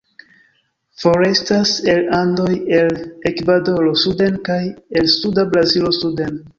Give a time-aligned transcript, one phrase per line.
[1.01, 2.99] Forestas el Andoj el
[3.33, 6.47] Ekvadoro suden kaj el suda Brazilo suden.